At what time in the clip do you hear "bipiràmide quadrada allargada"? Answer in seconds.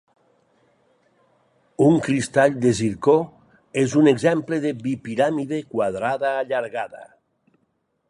4.83-7.09